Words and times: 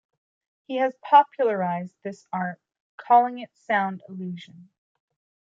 He 0.65 0.77
has 0.77 0.97
popularized 1.07 1.93
this 2.01 2.25
art, 2.33 2.59
calling 2.97 3.37
it 3.37 3.55
Sound 3.55 4.01
illusion. 4.09 4.69